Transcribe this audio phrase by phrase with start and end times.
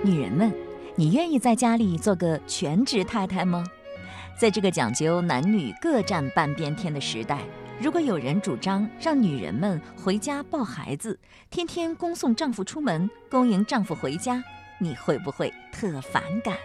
[0.00, 0.54] 女人们，
[0.94, 3.64] 你愿意在家里做个全职太太吗？
[4.38, 7.40] 在这个讲究男女各占半边天的时代，
[7.80, 11.18] 如果有人主张让女人们回家抱孩子，
[11.50, 14.42] 天天恭送丈夫出门，恭迎丈夫回家，
[14.78, 16.56] 你会不会特反感？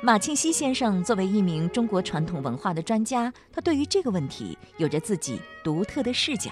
[0.00, 6.50] 马庆西先生作为一名中国传统文化的专家，他对于这个问题有着自己独特的视角。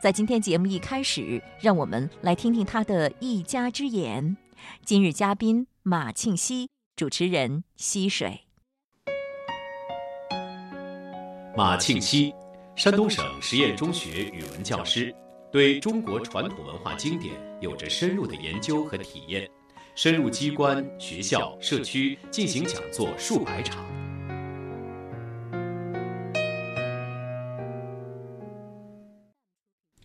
[0.00, 4.36] 在今天节目一开始，让我们来听听他的一家之言。
[4.84, 8.42] 今日嘉宾马庆西，主持人溪水。
[11.56, 12.34] 马庆西，
[12.74, 15.14] 山东省实验中学语文教师，
[15.50, 19.48] 对中国传统文化经典有着深入的研究和体验，
[19.94, 23.95] 深入机关、学校、社区进行讲座数百场。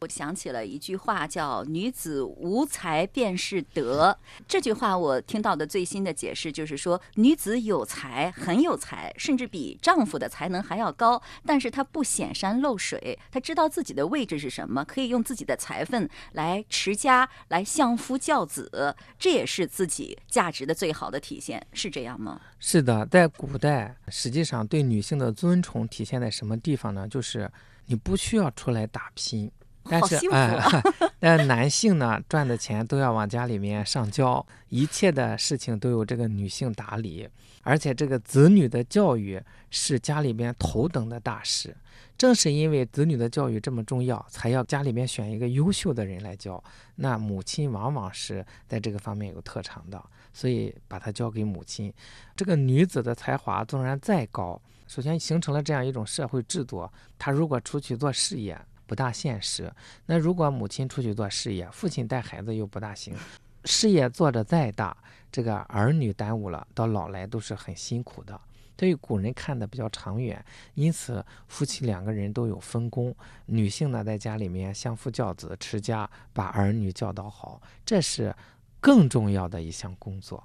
[0.01, 4.17] 我想起了一句话，叫“女子无才便是德”。
[4.49, 22.41] 这句话我听到的最新的解释就是说，女子有才，很有才，甚至比丈夫的才能还要高，但是她不显山露水，她知道自己的位置是什么，可以用自己的才分来持家，来相夫教子，这也是自己价值的最好的体现，是这样吗？
[22.57, 27.07] 是的，在古代，实际上对女性的尊崇体现在什么地方呢？
[27.07, 27.47] 就是
[27.85, 29.51] 你不需要出来打拼。
[29.89, 30.57] 但是，哎，
[31.19, 37.27] 但男性呢，赚的钱都要往家里面上交，一切的事情都由这个女性打理，
[37.63, 41.75] 而且这个子女的教育是家里边头等的大事。
[42.17, 46.63] 正是因为子女的教育这么重要，才要家里面选一个优秀的人来教。
[46.95, 49.99] 那母亲往往是在这个方面有特长的，
[50.31, 51.91] 所以把她交给母亲。
[52.35, 56.87] 这个女子的才华纵然再高，首先形成了这样一种社会制度，
[57.17, 58.55] 她如果出去做事业。
[58.91, 59.71] 不大现实。
[60.05, 63.15] 那如果母亲出去做事业，父亲带孩子又不大行。
[63.63, 64.97] 事业做得再大，
[65.31, 68.37] 这个儿女耽误了，到老来都是很辛苦的。
[68.77, 70.43] 所以古人看的比较长远，
[70.73, 73.15] 因此夫妻两个人都有分工。
[73.45, 78.35] 女性呢，在家里面相夫教子、持家，把儿女教导好，这是
[78.81, 80.43] 更重要的一项工作。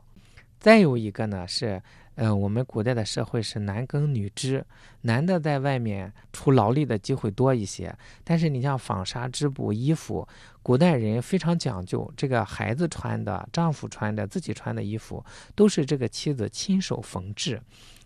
[0.59, 1.83] 再有一个呢是。
[2.17, 4.65] 呃，我们古代的社会是男耕女织，
[5.03, 7.95] 男的在外面出劳力的机会多一些。
[8.25, 10.27] 但是你像纺纱织布、衣服，
[10.63, 15.23] 古代人非常讲究，这个孩子穿的、丈夫穿的、自己穿的衣服，
[15.55, 17.61] 都是这个妻子亲手缝制。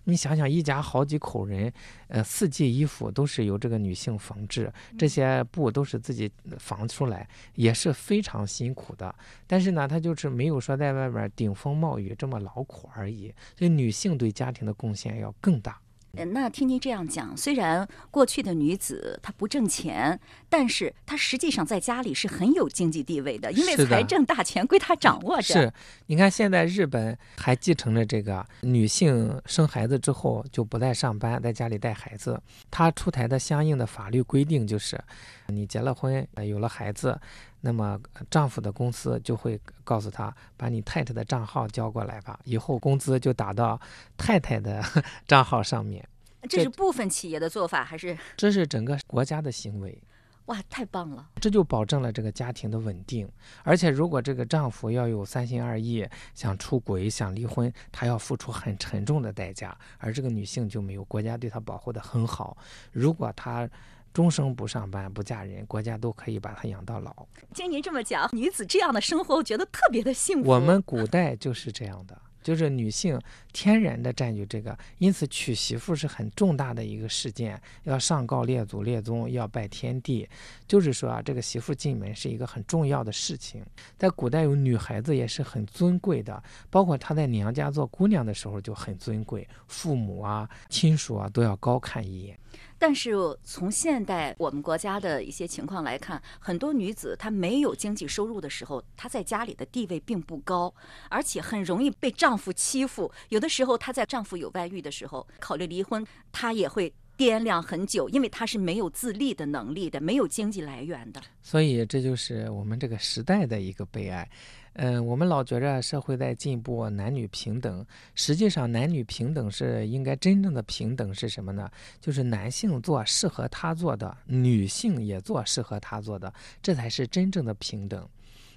[0.05, 1.73] 你想想，一家好几口人，
[2.09, 9.15] 呃，四季衣服都是由这个女性缝制，这些布都是自己缝出来，也是非常辛苦的。
[9.47, 13.33] 但是呢，她就是没有说在外边顶风冒雨这么劳苦而已。
[13.57, 15.79] 所以，女性对家庭的贡献要更大。
[16.13, 25.55] 那听您这样讲，虽然过去的女子她不挣钱，但是她实际上在家里是很有经济地位的，因为财政大权归她掌握着。
[25.55, 25.73] 是，
[26.07, 32.41] 你看现在日本还继承了这个女性生孩子之后就不再上班，在家里带孩子。
[32.71, 35.01] 她出台的相应的法律规定就是，
[35.47, 37.19] 你结了婚，有了孩子。
[37.63, 38.01] 那么
[38.31, 43.79] 丈夫的公司就会告诉他，把你太太的账号交过来吧，以后工资就打到
[44.17, 44.83] 太太的
[45.29, 46.07] 账号上面。
[46.49, 48.17] 这是部分企业的做法，还是？
[48.37, 50.03] 这是整个国家的行为。
[50.47, 51.29] 哇，太棒了！
[51.41, 53.31] 这就保证了这个家庭的稳定。
[53.63, 56.05] 而且，如果这个丈夫要有三心二意，
[56.35, 59.77] 想出轨、想离婚，他要付出很沉重的代价。
[59.99, 62.57] 而这个女性就没有，国家对她保护的很好。
[62.91, 63.69] 如果她。
[64.13, 67.27] 终生不上班不嫁人，国家都可以把她养到老。
[67.55, 70.51] 听您这么讲，女子这样的生活，我觉得特别的幸福。
[70.51, 72.17] 我们古代就是这样的。
[72.43, 73.21] 就是女性
[73.53, 80.27] 天然的占据这个，因此娶媳妇是很重大的一个事件，要上告列祖列宗，要拜天地。
[80.67, 83.63] 就是说啊，这个媳妇进门是一个很重要的事情。
[83.99, 92.39] 在古代有女孩子也是很尊贵的，包括她在娘家做姑娘的时候就很尊贵，父母啊、亲属啊都要高看一眼。
[92.79, 93.13] 但是
[93.45, 100.73] 从现代我们国家的一些情况来看，很多女子她没有经济收入的时候，她在家里的地位并不高，
[101.09, 103.13] 而且很容易被丈夫欺负。
[103.29, 111.21] 有的时候她在丈夫有外遇的时候，考虑离婚，她也会掂量很久，因为她是没有自立的能力的，没有经济来源的。
[111.43, 114.29] 所以这就是我们这个时代的一个悲哀。
[114.75, 117.85] 嗯，我们老觉着社会在进步，男女平等。
[118.15, 121.69] 实际上，男女平等是应该真正的平等是什么呢？
[122.01, 126.33] 就是男性做适合他做的，女性也做适合他做的，
[126.63, 128.09] 这才是真正的平等。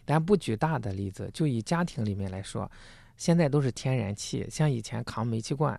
[0.06, 2.69] 咱不举大的例子，就以家庭里面来说，
[3.18, 5.77] 现在都是天然气，像以前扛煤气罐，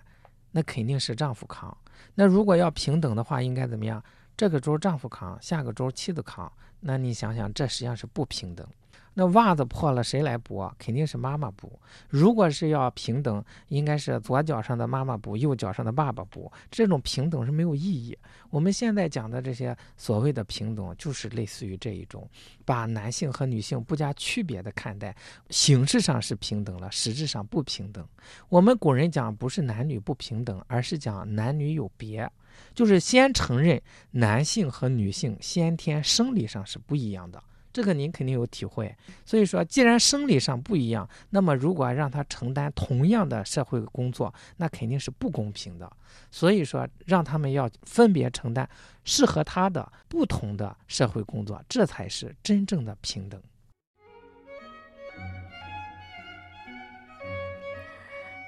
[0.51, 1.75] 那肯定是丈夫扛。
[2.15, 4.03] 那如果要平等的话，应该怎么样？
[4.37, 6.53] 这个周丈夫扛，下个周妻子扛。
[6.81, 8.67] 那你想想，这实际上是不平等。
[9.15, 10.69] 那袜子破了谁来补？
[10.79, 11.81] 肯定是妈妈补。
[12.09, 16.51] 如果是要平等，应该是左脚上的妈妈补，右脚上的爸爸补。
[16.71, 18.17] 这种平等是没有意义。
[18.51, 22.29] 我们现在讲的这些所谓的平等，就是类似于这一种，
[22.65, 25.15] 把男性和女性不加区别的看待，
[25.49, 28.07] 形式上是平等了，实质上不平等。
[28.49, 32.29] 我们古人讲不是男女不平等，而是讲男女有别，
[32.75, 37.43] 就是先承认男性和女性先天生理上是不一样的。
[37.75, 45.91] 这个您肯定有体会，所以说，既然生理上不一样，那么如果让他承担同样的社会工作，那肯定是不公平的。
[46.31, 48.69] 所以说，让他们要分别承担
[49.03, 53.43] 适合他的不同的社会工作，这才是真正的平等。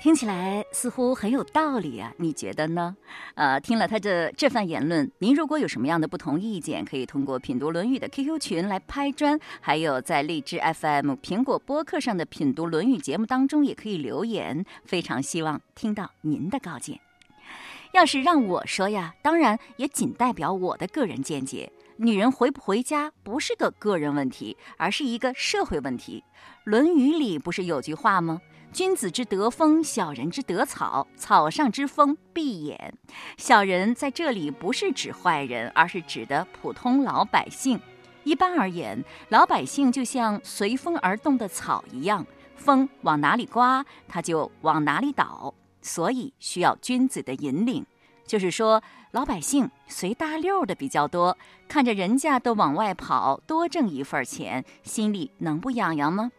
[0.07, 2.97] 听起来似乎很有道理啊，你觉得呢？
[3.35, 14.65] 呃，听了他的这番言论，您如果有什么样的不同意见，可以通过品读《论语》的 QQ 群来拍砖，还有在荔枝 FM、苹果播客上的品读《论语》节目当中也可以留言。
[14.85, 17.01] 非常希望听到您的高见。
[17.91, 21.73] 要是让我说呀，当然也仅代表我的个人见解。
[21.97, 26.23] 女人回不回家不是个个人问题，而是一个社会问题。
[26.63, 28.41] 《论语》里不是有句话吗？
[28.77, 31.09] 君子之德风，小人之德草。
[31.17, 32.77] 草上之风，必偃。
[33.39, 37.81] 小人在这里不是指坏人，而是指的普通老百姓。
[38.23, 45.55] 一般而言，老百姓就像随风而动的草一样，风往哪里刮，它就往哪里倒。
[45.81, 47.87] 所以需要君子的引领。
[48.27, 48.83] 就是说，
[49.13, 56.31] 老百姓随大溜的比较多，看着人家都往外跑，多挣一份钱，心里能不痒痒吗？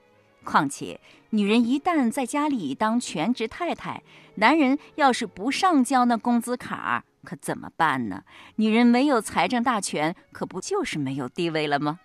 [0.43, 0.97] 况且，
[1.31, 4.01] 女人一旦在家里当全职太太，
[4.35, 8.23] 男人要是不上交那工资卡，可怎么办呢？
[8.55, 11.99] 女人没有财政大权，可不就是没有地位了吗？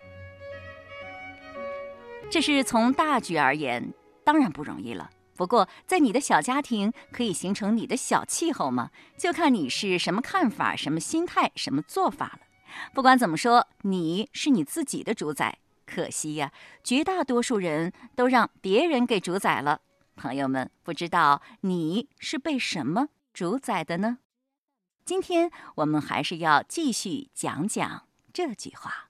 [2.29, 3.93] 这是从大局而言，
[4.25, 5.09] 当然不容易了。
[5.35, 8.91] 不过，在你的小家庭可以形成你的小气候吗？
[9.17, 12.39] 就看你是什么看法、什么心态、什么做法了。
[12.93, 15.59] 不管怎么说，你是你自己的主宰。
[15.85, 16.51] 可惜呀，
[16.83, 19.81] 绝大多数人都让别人给主宰了。
[20.15, 24.19] 朋友们，不知道你是被什么主宰的呢？
[25.05, 29.09] 今天我们还是要继续讲讲这句话。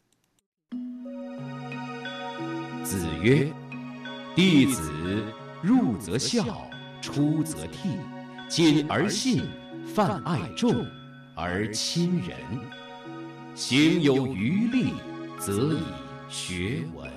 [2.83, 3.53] 子曰
[4.35, 5.23] ：“弟子
[5.61, 6.67] 入则孝，
[7.01, 7.99] 出则悌，
[8.49, 9.47] 谨而信，
[9.85, 10.85] 泛爱众，
[11.35, 12.37] 而亲仁。
[13.53, 14.93] 行有余力，
[15.39, 15.83] 则以。”
[16.33, 17.07] 学文。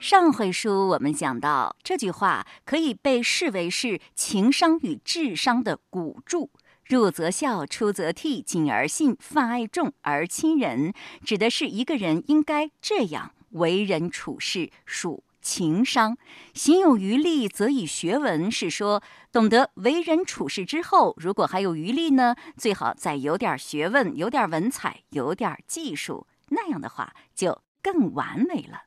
[0.00, 6.50] 上回书我们讲到，这句话可以被视为是情商与智商的鼓柱。
[6.86, 15.22] 入则孝，出则悌，谨而信，泛爱众而亲仁，指的是一个人应该这样为人处事，属。
[15.48, 16.18] 情商，
[16.52, 18.52] 行有余力，则以学文。
[18.52, 19.02] 是说，
[19.32, 28.82] 懂得为人处事之后，如果还有余力呢，最好再有点学问，有点文采，有点技术，那样的话就更完美了。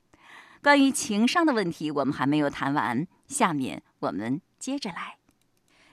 [0.61, 5.17] 关于情商的问题，我们还没有谈完，下面我们接着来。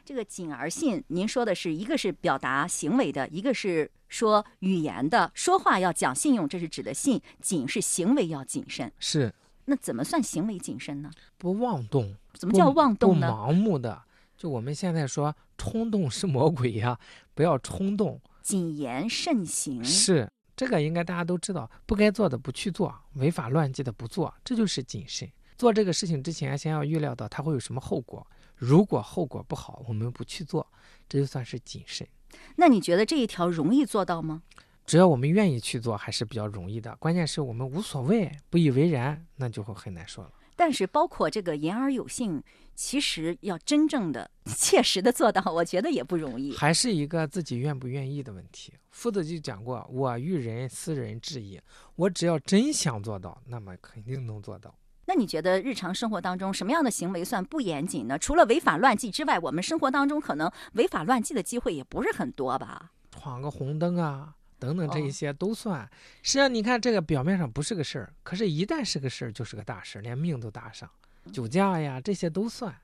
[0.04, 7.22] 这个谨而信，您说的是一个是表达行为的，一个是说语言的，说话要讲信用，这是指的信。
[7.40, 9.34] 谨是行为要谨慎，是。
[9.70, 11.10] 那怎么算行为谨慎呢？
[11.36, 12.16] 不妄动。
[12.32, 13.30] 怎么叫妄动呢？
[13.30, 14.02] 不盲目的。
[14.34, 16.98] 就我们现在说，冲动是魔鬼呀，
[17.34, 18.18] 不要冲动。
[18.40, 19.84] 谨言慎行。
[19.84, 25.30] 是这个，应该大家都知道，不该做的不去做，违法乱纪的不做，这就是谨慎。
[25.58, 28.26] 做这个事情之前，先要预料到它会有什么后果。
[28.56, 30.66] 如果后果不好，我们不去做，
[31.08, 32.08] 这就算是谨慎。
[32.56, 34.42] 那你觉得这一条容易做到吗？
[34.88, 36.96] 只要我们愿意去做，还是比较容易的。
[36.96, 40.32] 关键是我们无所谓、不以为然，那就会很难说了。
[40.56, 42.42] 但是，包括这个言而有信，
[42.74, 46.56] 其实要真正的、 切实的做到，我觉得也不容易。
[46.56, 48.72] 还是一个自己愿不愿意的问题。
[48.90, 51.60] 夫子就讲过：“我欲人斯人至矣。”
[51.94, 54.74] 我只要真想做到，那么肯定能做到。
[55.04, 58.18] 那你觉得日常生活当中什么样的行为算不严谨呢？
[58.18, 62.92] 除了违法乱纪之外，我们生活当中可能违法乱纪的机会也不是很多吧？
[63.10, 64.34] 闯个红灯啊！
[64.58, 65.88] 等等，这一些都算。
[66.22, 70.90] 实际上，你看这个表面上不是个事儿，可是，一旦是个事儿，就是个大事儿，连命都搭上。
[71.32, 72.74] 酒驾呀，这些都算。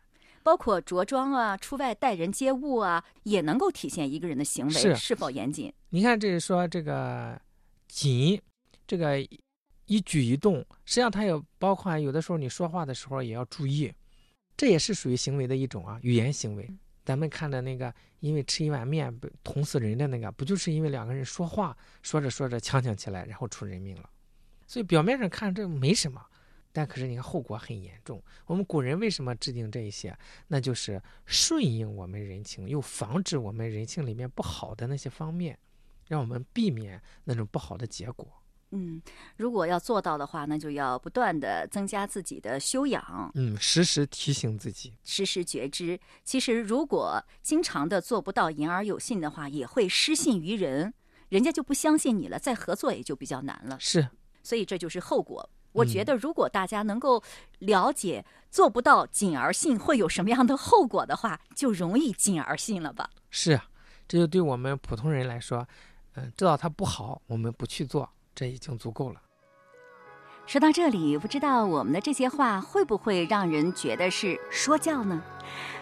[0.42, 5.72] 包括着装啊，出外待人接物啊，也能够体现一个人的行为是否严谨。
[5.88, 7.40] 你看，这是说这个
[7.88, 8.38] 谨，
[8.86, 9.18] 这个
[9.86, 13.90] 一举一动，实际上它也包括有的时候你说话的时候也要注意，
[14.54, 16.70] 这也是属于行为的一种啊，语言行为。
[17.04, 24.08] 咱们看的那个，因为吃一碗面被捅死人的那个，不就是因为两个人说话说着说着呛呛起来，然后出人命了？
[24.66, 26.24] 所以表面上看这没什么，
[26.72, 28.22] 但可是你看后果很严重。
[28.46, 30.16] 我们古人为什么制定这一些？
[30.48, 35.58] 那就是顺应我们人情，又防止我们人性里面不好的那些方面，
[36.08, 38.26] 让我们避免那种不好的结果。
[38.74, 39.00] 嗯，
[39.36, 43.30] 如果要做到的话，那就要不断的增加自己的修养。
[43.34, 45.98] 嗯，时时提醒自己，时时觉知。
[46.24, 50.92] 其实，如果经常的做不到言而有信的话，也会失信于人，
[51.28, 53.78] 人家就不相信你了，再合作也就比较难了。
[53.78, 54.08] 是，
[54.42, 55.48] 所以这就是后果。
[55.72, 57.22] 我觉得，如果大家能够
[57.58, 63.10] 了解做不到谨而信会有什么样的后果的话，就容易谨而信了吧。
[63.30, 63.68] 是啊，
[64.06, 65.66] 这就对我们普通人来说，
[66.14, 68.08] 嗯，知道它不好，我们不去做。
[68.34, 69.20] 这已经足够了。
[70.46, 75.22] 说到这里，不知道我们的这些话会不会让人觉得是说教呢？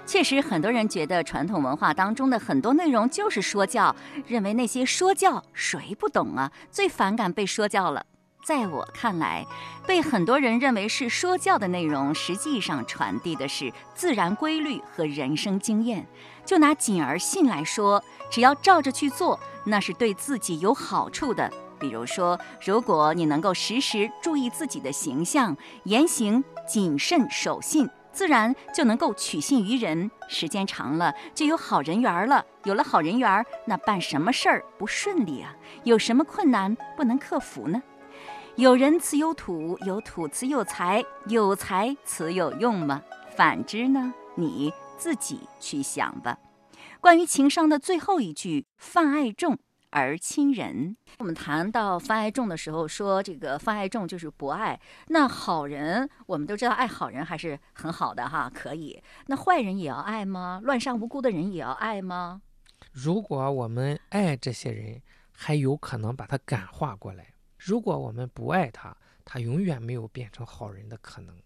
[0.06, 3.94] 确实，很多人觉得传统文化当中的很多内容就是说教，
[4.26, 6.52] 认为那些说教谁不懂啊？
[6.71, 8.06] 最反感被说教了。
[8.44, 9.47] 在我看来，
[9.87, 16.06] 被很多人认为是说教的内容，实际上传递的是自然规律和人生经验。
[16.44, 21.52] 就拿谨而信来说，只要照着去做，那是对自己有好处的。
[21.82, 30.08] 比如说，如果你能够时时注意自己的形象、言行谨慎守信，自然就能够取信于人。
[30.28, 32.46] 时间长了，就有好人缘了。
[32.62, 35.52] 有了好人缘，那办什么事儿不顺利啊？
[35.82, 37.82] 有什么困难不能克服呢？
[38.54, 43.02] 有人赐有土，有土赐有财，有财赐有用吗？
[43.34, 44.14] 反之呢？
[44.36, 46.38] 你自己去想吧。
[47.00, 49.58] 关于情商的最后一句，泛爱众。
[49.92, 54.80] 而亲人，我们谈到泛爱众的时候，说这个泛爱众就是博爱。
[55.08, 59.02] 那好人，我们都知道爱好人还是很好的哈，可以。
[59.26, 60.62] 那坏人也要爱吗？
[60.64, 62.40] 乱杀无辜的人也要爱吗？
[62.90, 67.25] 如果我们爱这些人，还有可能把他感化过来；
[67.58, 68.96] 如果我们不爱他，
[69.26, 71.37] 他永远没有变成好人的可能。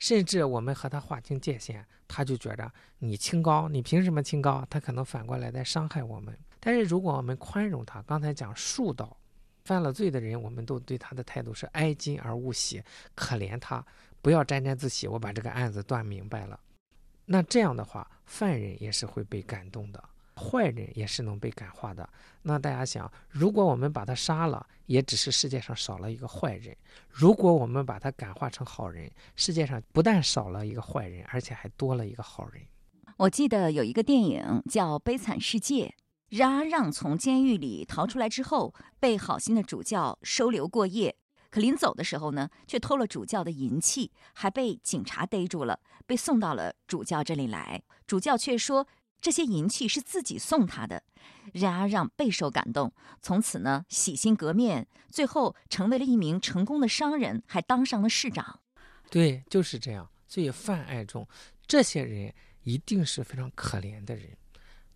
[0.00, 4.66] 甚至我们和他划清界限，他就觉着你清高，你凭什么清高？
[4.68, 6.36] 他可能反过来在伤害我们。
[6.60, 9.16] 但是如果我们宽容他，刚才讲恕道，
[9.64, 12.82] 犯了罪的人，我们都对他的态度是哀矜而勿喜，
[13.14, 13.84] 可怜他，
[14.20, 15.08] 不要沾沾自喜。
[15.08, 16.60] 我把这个案子断明白了，
[17.24, 20.02] 那这样的话，犯人也是会被感动的，
[20.36, 22.08] 坏人也是能被感化的。
[22.42, 26.74] 那大家想，如果我们把他杀了，也只是世界上少了一个坏人；
[27.08, 32.62] 如果我们把他感化成好人，世界上不但少了一个坏人，而且还多了一个好人。
[33.16, 35.86] 我记得有一个电影叫《悲惨世界》。
[36.30, 41.16] 冉阿让从监狱里逃出来之后，被好心的主教收留过夜。
[41.50, 47.82] 可临走的时候呢，却偷了主教的银器，还被警察逮住了，被送到了主教这里来。
[48.06, 48.86] 主教却说
[49.20, 51.02] 这些银器是自己送他的。
[51.52, 58.60] 冉阿让备受感动，从此呢洗心革面，最后成为了一名成功的商人，还当上了市长。
[59.10, 60.08] 对，就是这样。
[60.28, 61.26] 所以泛爱众
[61.66, 62.32] 这些人
[62.62, 64.38] 一定是非常可怜的人。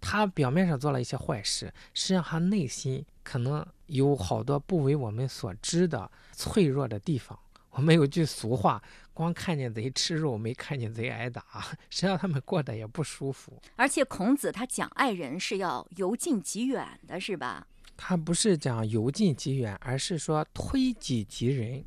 [0.05, 7.39] 他表面上做了一些坏事，实际上他内心可能有好多不为我们所知的脆弱的地方。
[7.71, 8.81] 我们有句俗话
[9.13, 11.43] ：“光看见贼吃肉，没看见贼挨打。
[11.91, 13.61] ”实际上他们过得也不舒服。
[13.75, 17.67] 而且孔子他讲爱人是要由近及远的，是吧？
[17.97, 21.85] 他不是讲由近及远，而是说推己及人。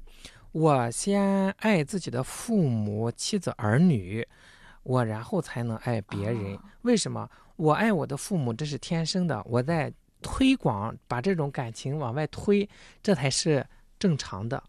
[0.52, 4.28] 我先爱自己的父母、妻子、儿女，
[4.84, 6.58] 我然后才能爱别人。
[6.82, 7.30] 为什么？
[7.58, 9.44] 我爱我的父母，这是天生的。
[9.46, 12.68] 我在推广，把这种感情往外推，
[13.04, 13.66] 这才是
[14.00, 14.64] 正常的。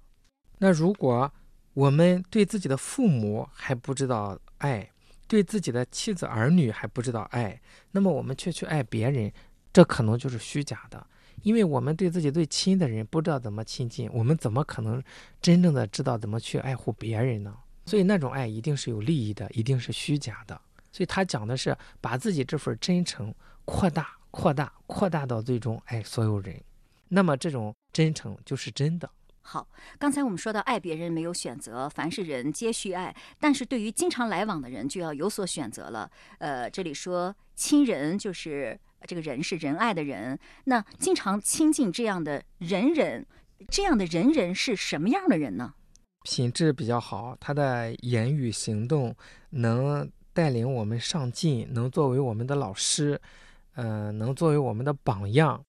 [0.59, 1.31] 那如果
[1.75, 4.91] 我们对自己的父母还不知道爱，
[5.27, 7.61] 对自己的妻子儿女还不知道爱，
[7.93, 9.31] 那么我们却去爱别人，
[9.73, 11.07] 这可能就是虚假的。
[11.43, 15.01] 因为我们对自己最亲的人不知道怎么亲近，我们怎么可能
[15.41, 17.55] 真正的知道怎么去爱护别人呢？
[17.87, 20.61] 所以那种爱一定是有利益的，一定是虚假的。
[20.99, 23.33] 所以他讲的是把自己这份真诚
[23.65, 26.61] 扩大、扩大、扩大到最终爱所有人，
[27.07, 29.09] 那么这种真诚就是真的。
[29.41, 36.11] 好，刚才我们说到爱别人没有选择，凡是人皆需爱，但是对于经常来往的人就要有所选择了。
[36.39, 38.77] 呃，这里说亲人就是
[39.07, 43.25] 这个人是仁爱的人，那经常亲近这样的人人，
[43.69, 45.75] 这样的人人是什么样的人呢？
[46.25, 49.15] 品质比较好，他的言语行动
[49.51, 50.11] 能。
[50.39, 53.21] 带领我们上进，能作为我们的老师，
[53.75, 55.61] 呃，能作为我们的榜样，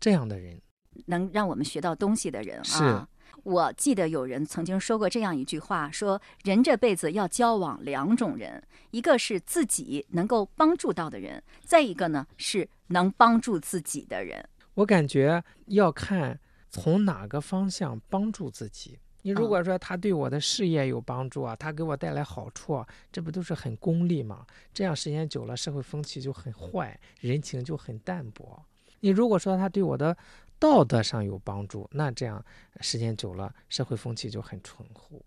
[0.00, 0.58] 这样的人，
[1.04, 2.62] 能让我们学到东西的人啊。
[2.64, 3.06] 是，
[3.42, 14.42] 我记得有人曾经说过这样一句话：说人这辈子要交往两种人，一个是自己能够帮助到的人，再一个呢是能帮助自己的人。
[14.72, 16.40] 我感觉要看
[16.70, 18.98] 从哪个方向帮助自己。
[19.26, 24.44] 你如果说他对我的事业有帮助啊，他给我带来好处啊，这不都是很功利吗？
[24.74, 28.62] 这样时间久了，社会风气就很坏，人情就很淡薄。
[29.00, 30.14] 你如果说他对我的
[30.58, 32.44] 道德上有帮助，那这样
[32.82, 35.18] 时间久了，社会风气就很淳厚。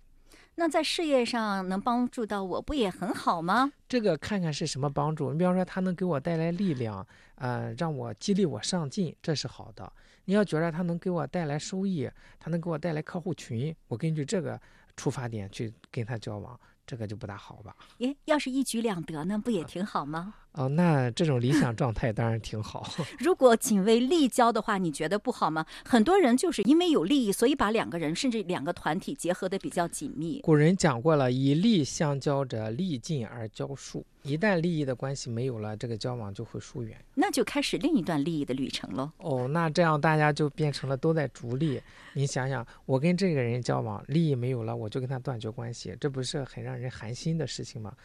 [0.54, 3.72] 那在事业上能帮助到我不也很好吗？
[3.90, 5.32] 这个看看是什么帮助。
[5.32, 9.92] 你比方说，他能给我带来力量，呃，让我激励我上进，这是好的。
[10.28, 14.60] 你要觉得他能给我带来收益，他能给我带来客户群，我根据这个
[14.98, 17.74] 出发点去跟他交往，这个就不大好吧？
[18.00, 20.34] 耶，要是一举两得呢，不也挺好吗？
[20.54, 22.90] 哦，那这种理想状态当然挺好。
[23.20, 25.64] 如果仅为利交的话，你觉得不好吗？
[25.86, 30.40] 很多人就是因为有利益，所以把两个人甚至两个团体结合的比较紧密。
[30.42, 34.04] 古人讲过了，以利相交者，利尽而交疏。
[34.24, 39.12] 一旦利益的关系没有了，这个交往就会疏远，那就开始另一段利益的旅程喽。
[39.20, 41.80] 哦，那这样大家就变成了都在逐利。
[42.14, 47.96] 你想想，我跟这个人交往，利益没有了，我就跟他断绝关系，这不是很让人寒心的事情吗？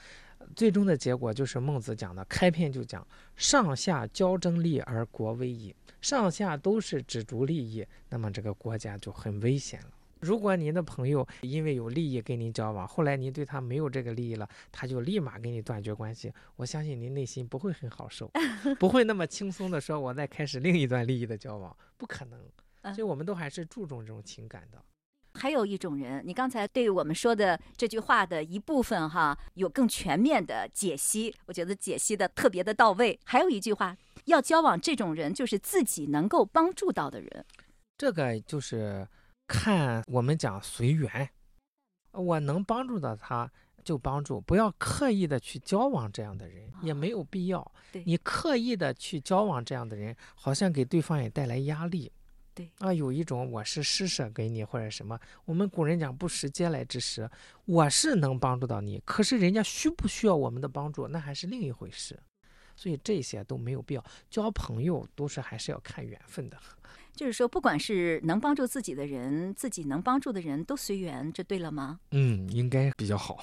[0.56, 5.74] 最终的结果就是孟子讲的，开篇就讲上下交争利而国危矣。
[6.00, 9.90] 上下都是只逐利益，那么这个国家就很危险了。
[10.18, 18.30] 如果您的朋友因为有利益跟您交往，后来您对他没有这个利益了，他就立马跟你断绝关系，我相信您内心不会很好受，
[18.78, 22.40] 不会那么轻松的说，我再开始另一段利益的交往，不可能。
[22.94, 24.82] 所以我们都还是注重这种情感的。
[25.42, 33.18] 还有一种人，你刚才对我们说的这句话的一部分哈，有更全面的解析，我觉得解析的特别的到位。
[33.24, 33.96] 还有一句话，
[34.26, 37.44] 要交往这种人，就是自己能够帮助到的人。
[37.98, 39.04] 这个就是
[39.48, 41.28] 看我们讲随缘，
[42.12, 43.50] 我能帮助到他
[43.82, 47.72] 就帮助，不要刻意的去交往这样的人，也没有必要。
[48.04, 52.12] 你刻意的去交往这样的人，好像给对方也带来压力。
[52.54, 57.30] 对啊，有一种我是施舍给你或者什么，我们古人讲不食嗟来之食，
[57.64, 62.20] 我是能帮助到你，可是人家需不需要我们的帮助，那还是另一回事，
[62.76, 64.04] 所以这些都没有必要。
[64.28, 66.58] 交朋友都是还是要看缘分的，
[67.14, 72.00] 就是说，不管是能帮助自己的人，自己能帮助的人都随缘，这对了吗？
[72.10, 73.42] 嗯，应该比较好。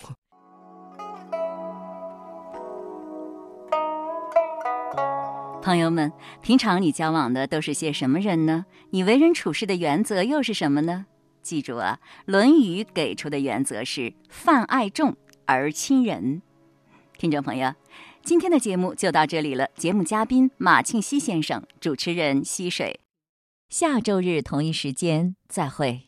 [5.70, 8.66] 朋友们，平常你交往的都是些什么人呢？
[8.90, 11.06] 你为人处事的原则又是什么呢？
[11.44, 16.42] 记住啊，《论语》给出的原则是“泛爱众而亲仁”。
[17.20, 17.72] 听众朋友，
[18.24, 19.68] 今天的节目就到这里了。
[19.76, 23.02] 节目嘉宾马庆西先生，主持人溪水。
[23.70, 26.08] 下周日同一时间再会。